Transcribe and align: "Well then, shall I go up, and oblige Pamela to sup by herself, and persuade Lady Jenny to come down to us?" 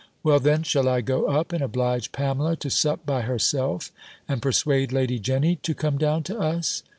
"Well 0.23 0.39
then, 0.39 0.63
shall 0.63 0.89
I 0.89 1.01
go 1.01 1.25
up, 1.27 1.53
and 1.53 1.61
oblige 1.63 2.11
Pamela 2.11 2.55
to 2.55 2.71
sup 2.71 3.05
by 3.05 3.21
herself, 3.21 3.91
and 4.27 4.41
persuade 4.41 4.91
Lady 4.91 5.19
Jenny 5.19 5.57
to 5.57 5.75
come 5.75 5.99
down 5.99 6.23
to 6.23 6.39
us?" 6.39 6.81